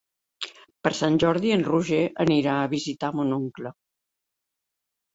Per 0.87 0.91
Sant 0.99 1.19
Jordi 1.25 1.53
en 1.57 1.67
Roger 1.69 2.01
anirà 2.27 2.57
a 2.65 2.73
visitar 2.75 3.13
mon 3.21 3.39
oncle. 3.41 3.77